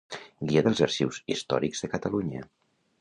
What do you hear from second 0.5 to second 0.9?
Guia dels